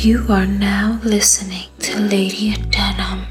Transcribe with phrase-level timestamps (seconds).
[0.00, 3.26] You are now listening to Lady Adenium.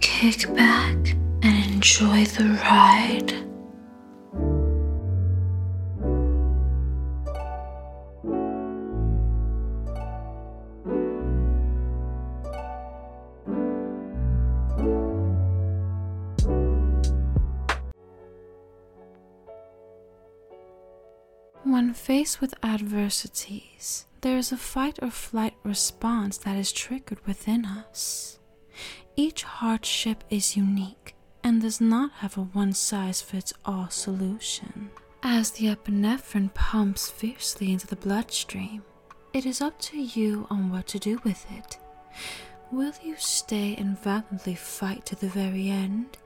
[0.00, 0.96] Kick back
[1.42, 3.34] and enjoy the ride.
[21.62, 27.64] When faced with adversities, there is a fight or flight response that is triggered within
[27.64, 28.38] us.
[29.16, 34.90] Each hardship is unique and does not have a one size fits all solution.
[35.22, 38.82] As the epinephrine pumps fiercely into the bloodstream,
[39.32, 41.78] it is up to you on what to do with it.
[42.70, 46.18] Will you stay and valiantly fight to the very end?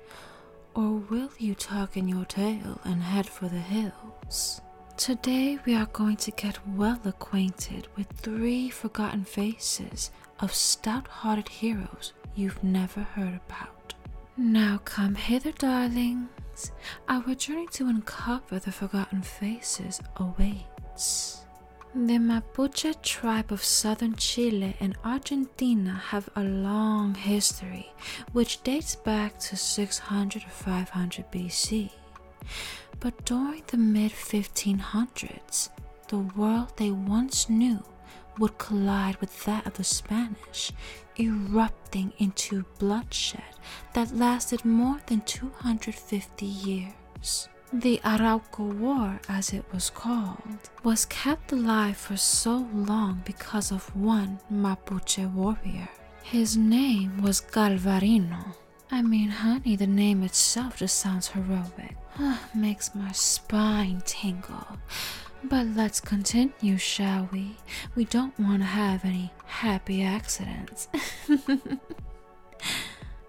[0.74, 4.60] Or will you tuck in your tail and head for the hills?
[4.96, 11.48] Today, we are going to get well acquainted with three forgotten faces of stout hearted
[11.48, 13.94] heroes you've never heard about.
[14.36, 16.70] Now, come hither, darlings.
[17.08, 21.44] Our journey to uncover the forgotten faces awaits.
[21.92, 27.92] The Mapuche tribe of southern Chile and Argentina have a long history
[28.32, 31.90] which dates back to 600 or 500 BC.
[33.04, 35.68] But during the mid 1500s,
[36.08, 37.84] the world they once knew
[38.38, 40.72] would collide with that of the Spanish,
[41.20, 43.52] erupting into bloodshed
[43.92, 47.50] that lasted more than 250 years.
[47.74, 53.94] The Arauco War, as it was called, was kept alive for so long because of
[53.94, 55.90] one Mapuche warrior.
[56.22, 58.54] His name was Galvarino.
[58.94, 61.96] I mean, honey, the name itself just sounds heroic.
[62.16, 64.78] Ah, makes my spine tingle.
[65.42, 67.56] But let's continue, shall we?
[67.96, 70.86] We don't want to have any happy accidents.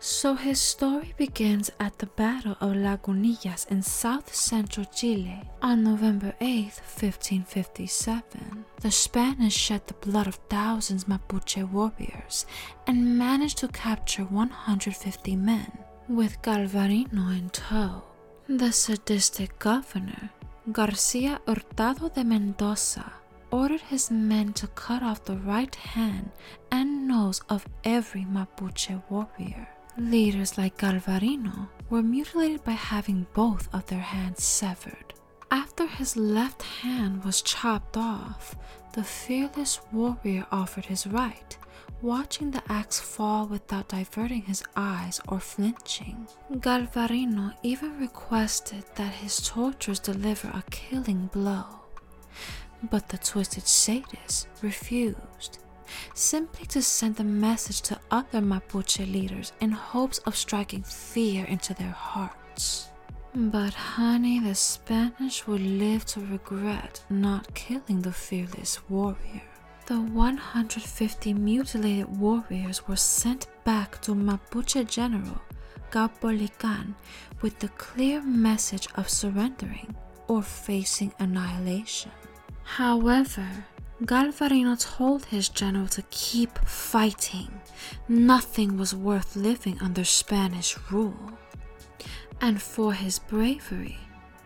[0.06, 6.32] so his story begins at the Battle of Lagunillas in south central Chile on November
[6.40, 8.66] 8, 1557.
[8.82, 12.46] The Spanish shed the blood of thousands Mapuche warriors
[12.86, 15.72] and managed to capture 150 men,
[16.08, 18.04] with Galvarino in tow.
[18.48, 20.30] The sadistic governor,
[20.72, 23.12] Garcia Hurtado de Mendoza,
[23.50, 26.30] ordered his men to cut off the right hand
[26.72, 29.68] and nose of every Mapuche warrior.
[29.98, 35.14] Leaders like Galvarino were mutilated by having both of their hands severed.
[35.52, 38.56] After his left hand was chopped off,
[38.94, 41.58] the fearless warrior offered his right,
[42.02, 46.28] watching the axe fall without diverting his eyes or flinching.
[46.56, 51.66] Galvarino even requested that his torturers deliver a killing blow.
[52.90, 55.60] But the twisted sadist refused,
[56.14, 61.74] simply to send a message to other Mapuche leaders in hopes of striking fear into
[61.74, 62.90] their hearts.
[63.34, 69.44] But honey, the Spanish would live to regret not killing the fearless warrior.
[69.88, 75.42] The 150 mutilated warriors were sent back to Mapuche General
[75.92, 76.96] Caupolicán
[77.42, 79.96] with the clear message of surrendering
[80.28, 82.12] or facing annihilation.
[82.64, 83.48] However,
[84.06, 87.60] Galvarino told his general to keep fighting.
[88.08, 91.32] Nothing was worth living under Spanish rule.
[92.40, 93.98] And for his bravery,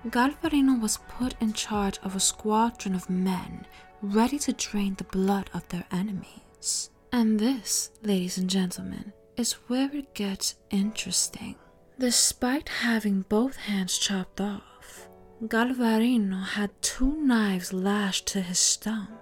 [0.08, 3.66] Galvarino was put in charge of a squadron of men
[4.02, 6.90] ready to drain the blood of their enemies.
[7.12, 11.56] And this, ladies and gentlemen, is where it gets interesting.
[11.98, 15.09] Despite having both hands chopped off,
[15.44, 19.19] Galvarino had two knives lashed to his stumps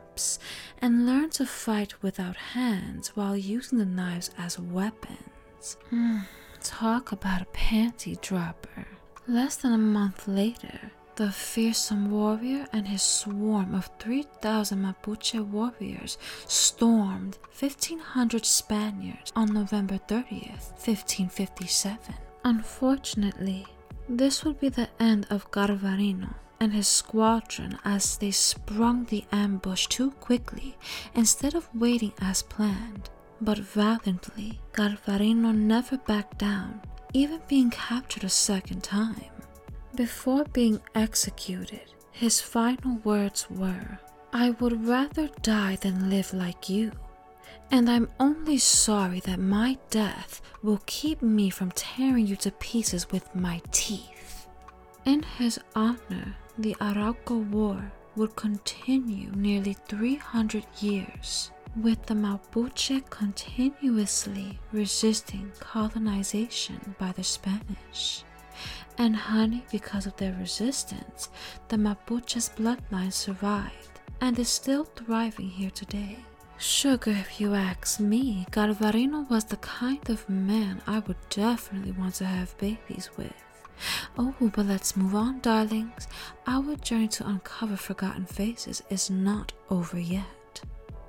[0.82, 5.78] and learn to fight without hands while using the knives as weapons.
[5.92, 6.24] Mm,
[6.64, 8.86] talk about a panty dropper.
[9.28, 16.18] Less than a month later, the fearsome warrior and his swarm of 3,000 Mapuche warriors
[16.48, 22.16] stormed 1,500 Spaniards on November 30th, 1557.
[22.44, 23.66] Unfortunately,
[24.08, 29.88] this would be the end of Galvarino and his squadron as they sprung the ambush
[29.88, 30.76] too quickly
[31.14, 33.10] instead of waiting as planned.
[33.40, 36.82] But valiantly, Galvarino never backed down,
[37.14, 39.32] even being captured a second time.
[39.96, 44.00] Before being executed, his final words were,
[44.34, 46.92] I would rather die than live like you,
[47.70, 53.12] and I'm only sorry that my death will keep me from tearing you to pieces
[53.12, 54.48] with my teeth.
[55.06, 64.60] In his honor, the Arauco War would continue nearly 300 years, with the Mapuche continuously
[64.72, 68.24] resisting colonization by the Spanish.
[68.98, 71.30] And honey, because of their resistance,
[71.68, 76.18] the Mapuche's bloodline survived and is still thriving here today.
[76.58, 82.16] Sugar, if you ask me, Galvarino was the kind of man I would definitely want
[82.16, 83.47] to have babies with.
[84.18, 86.08] Oh, but let's move on, darlings.
[86.46, 90.26] Our journey to uncover forgotten faces is not over yet.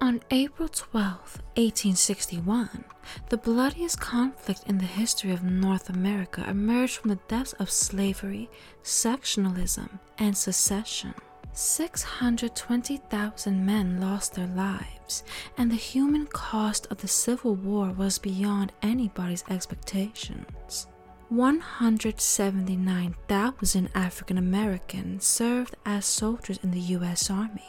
[0.01, 2.85] On April 12, 1861,
[3.31, 8.49] the bloodiest conflict in the history of North America emerged from the depths of slavery,
[8.85, 11.15] sectionalism, and secession.
[11.53, 15.25] 620,000 men lost their lives,
[15.57, 20.87] and the human cost of the Civil War was beyond anybody's expectations.
[21.31, 27.31] 179,000 African Americans served as soldiers in the U.S.
[27.31, 27.69] Army.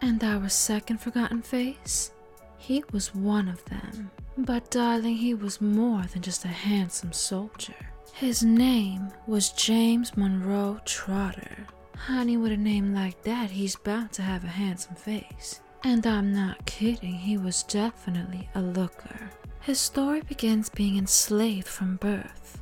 [0.00, 2.10] And our second forgotten face?
[2.58, 4.10] He was one of them.
[4.36, 7.74] But, darling, he was more than just a handsome soldier.
[8.14, 11.66] His name was James Monroe Trotter.
[11.96, 15.60] Honey, with a name like that, he's bound to have a handsome face.
[15.84, 19.30] And I'm not kidding, he was definitely a looker.
[19.60, 22.60] His story begins being enslaved from birth.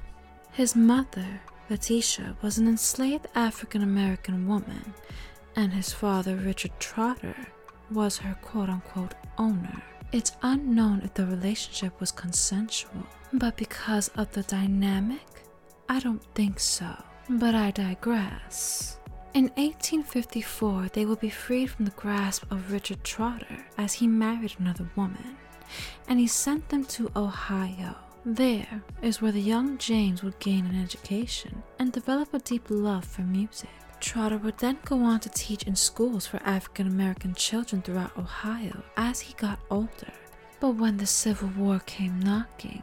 [0.52, 4.94] His mother, Letitia, was an enslaved African American woman,
[5.54, 7.36] and his father, Richard Trotter,
[7.90, 9.82] was her quote unquote owner.
[10.12, 15.44] It's unknown if the relationship was consensual, but because of the dynamic,
[15.88, 16.90] I don't think so.
[17.28, 18.98] But I digress.
[19.34, 24.56] In 1854, they would be freed from the grasp of Richard Trotter as he married
[24.58, 25.36] another woman,
[26.08, 27.94] and he sent them to Ohio.
[28.24, 33.06] There is where the young James would gain an education and develop a deep love
[33.06, 33.70] for music.
[33.98, 38.82] Trotter would then go on to teach in schools for African American children throughout Ohio
[38.98, 40.12] as he got older.
[40.60, 42.82] But when the Civil War came knocking,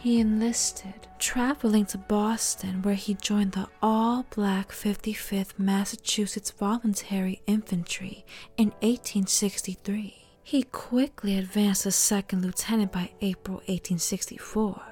[0.00, 8.24] he enlisted, traveling to Boston, where he joined the all black 55th Massachusetts Voluntary Infantry
[8.56, 10.23] in 1863.
[10.46, 14.82] He quickly advanced to second lieutenant by April 1864,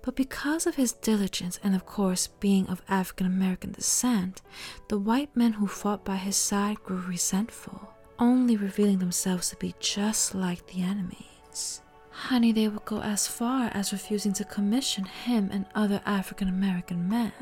[0.00, 4.40] but because of his diligence and, of course, being of African American descent,
[4.88, 9.74] the white men who fought by his side grew resentful, only revealing themselves to be
[9.80, 11.82] just like the enemies.
[12.08, 17.06] Honey, they would go as far as refusing to commission him and other African American
[17.06, 17.32] men,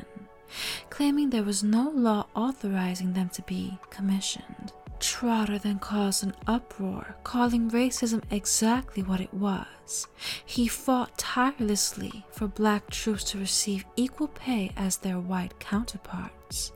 [0.89, 4.73] claiming there was no law authorizing them to be commissioned.
[5.01, 10.07] Trotter then caused an uproar, calling racism exactly what it was.
[10.45, 16.71] He fought tirelessly for black troops to receive equal pay as their white counterparts,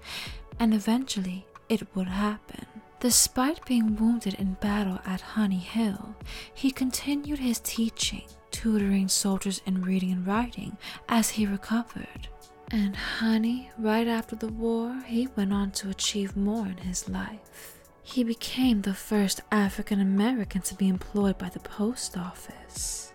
[0.59, 2.65] and eventually it would happen.
[2.99, 6.15] Despite being wounded in battle at Honey Hill,
[6.53, 10.77] he continued his teaching, tutoring soldiers in reading and writing
[11.07, 12.27] as he recovered.
[12.71, 17.74] And Honey, right after the war, he went on to achieve more in his life.
[18.07, 23.11] He became the first African American to be employed by the post office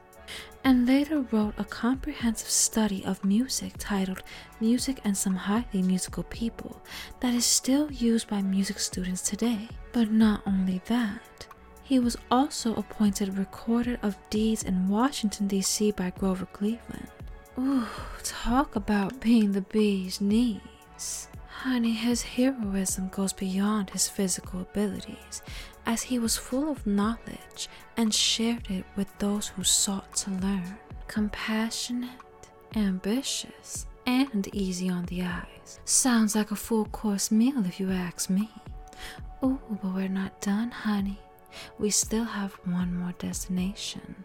[0.64, 4.24] and later wrote a comprehensive study of music titled
[4.60, 6.82] Music and Some Highly Musical People
[7.20, 9.68] that is still used by music students today.
[9.92, 11.46] But not only that,
[11.84, 15.92] he was also appointed Recorder of Deeds in Washington, D.C.
[15.92, 17.08] by Grover Cleveland.
[17.56, 17.86] Ooh,
[18.24, 21.28] talk about being the bee's knees.
[21.62, 25.42] Honey, his heroism goes beyond his physical abilities
[25.84, 30.78] as he was full of knowledge and shared it with those who sought to learn.
[31.06, 32.08] Compassionate,
[32.74, 35.80] ambitious, and easy on the eyes.
[35.84, 38.48] Sounds like a full course meal if you ask me.
[39.42, 41.20] Oh, but we're not done, honey.
[41.78, 44.24] We still have one more destination.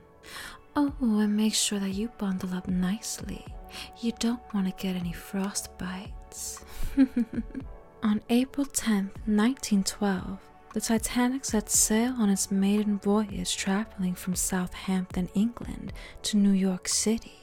[0.74, 3.44] Oh, and make sure that you bundle up nicely.
[4.02, 6.64] You don't want to get any frostbites.
[8.04, 10.40] On April 10th, 1912,
[10.74, 16.88] the Titanic set sail on its maiden voyage traveling from Southampton, England to New York
[16.90, 17.40] City,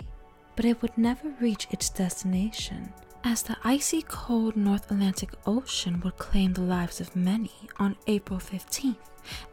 [0.55, 2.93] but it would never reach its destination
[3.25, 8.39] as the icy cold North Atlantic Ocean would claim the lives of many on April
[8.39, 8.97] 15th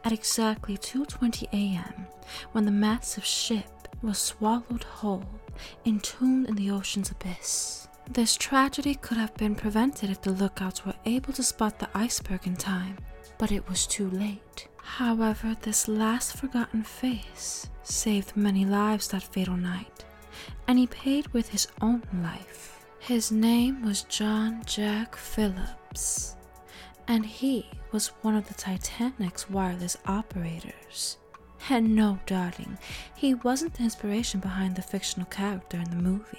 [0.04, 2.06] at exactly 2:20 a.m.
[2.52, 5.40] when the massive ship was swallowed whole,
[5.84, 7.88] entombed in the ocean's abyss.
[8.10, 12.46] This tragedy could have been prevented if the lookouts were able to spot the iceberg
[12.46, 12.96] in time
[13.40, 14.68] but it was too late.
[14.76, 20.04] However, this last forgotten face saved many lives that fatal night,
[20.68, 22.84] and he paid with his own life.
[22.98, 26.36] His name was John Jack Phillips,
[27.08, 31.16] and he was one of the Titanic's wireless operators.
[31.68, 32.78] And no, darling,
[33.14, 36.38] he wasn't the inspiration behind the fictional character in the movie.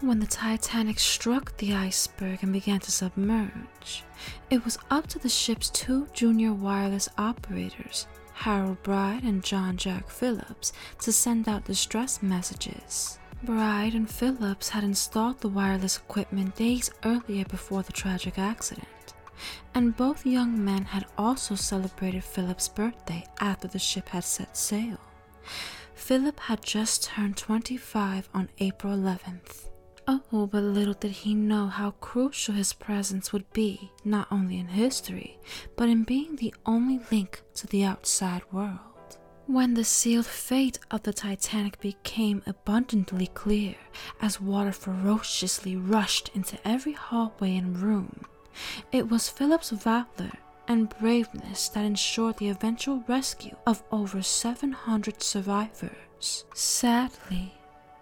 [0.00, 4.04] When the Titanic struck the iceberg and began to submerge,
[4.48, 10.08] it was up to the ship's two junior wireless operators, Harold Bride and John Jack
[10.08, 13.18] Phillips, to send out distress messages.
[13.42, 18.88] Bride and Phillips had installed the wireless equipment days earlier before the tragic accident
[19.74, 24.98] and both young men had also celebrated Phillips' birthday after the ship had set sail.
[25.94, 29.68] Philip had just turned 25 on April 11th.
[30.08, 34.66] Oh, but little did he know how crucial his presence would be, not only in
[34.66, 35.38] history,
[35.76, 38.80] but in being the only link to the outside world.
[39.46, 43.74] When the sealed fate of the Titanic became abundantly clear
[44.20, 48.24] as water ferociously rushed into every hallway and room,
[48.92, 50.32] it was Phillips' valor
[50.68, 56.44] and braveness that ensured the eventual rescue of over 700 survivors.
[56.54, 57.54] Sadly,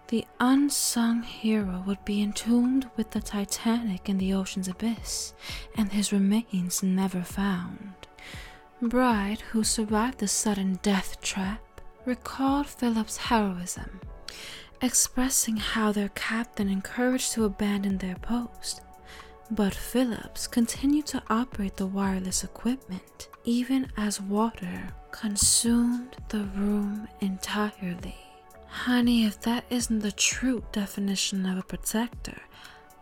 [0.09, 5.33] the unsung hero would be entombed with the Titanic in the ocean's abyss,
[5.75, 8.07] and his remains never found.
[8.81, 13.99] Bride, who survived the sudden death trap, recalled Phillips' heroism,
[14.81, 18.81] expressing how their captain encouraged to abandon their post
[19.51, 28.15] but Phillips continued to operate the wireless equipment even as water consumed the room entirely.
[28.67, 32.39] Honey, if that isn't the true definition of a protector,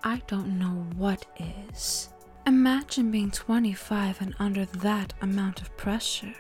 [0.04, 2.10] I don't know what is.
[2.46, 6.34] Imagine being 25 and under that amount of pressure,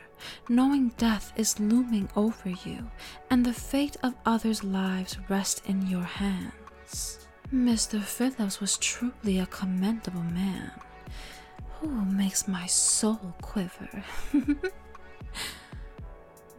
[0.47, 2.89] knowing death is looming over you
[3.29, 7.26] and the fate of others' lives rests in your hands.
[7.53, 8.01] Mr.
[8.03, 10.69] Phillips was truly a commendable man
[11.79, 14.03] who makes my soul quiver.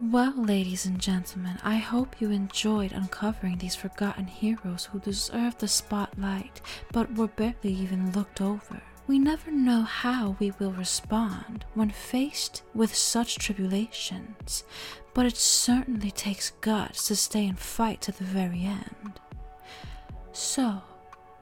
[0.01, 5.67] well, ladies and gentlemen, I hope you enjoyed uncovering these forgotten heroes who deserve the
[5.67, 6.59] spotlight
[6.91, 8.81] but were barely even looked over.
[9.05, 14.63] We never know how we will respond when faced with such tribulations,
[15.13, 19.19] but it certainly takes guts to stay and fight to the very end.
[20.39, 20.81] So,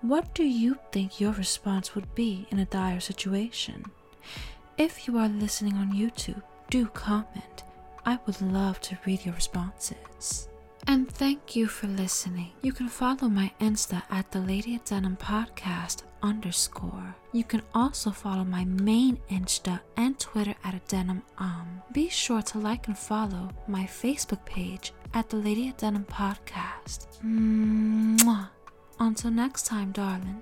[0.01, 3.85] what do you think your response would be in a dire situation?
[4.75, 7.63] If you are listening on YouTube, do comment.
[8.07, 10.49] I would love to read your responses.
[10.87, 12.53] And thank you for listening.
[12.63, 17.15] You can follow my Insta at the Lady Adenium Podcast underscore.
[17.33, 21.83] You can also follow my main Insta and Twitter at Adenium um.
[21.91, 27.05] Be sure to like and follow my Facebook page at the Lady Adenium Podcast.
[27.23, 28.56] Mwah.
[28.99, 30.41] Until next time, darling.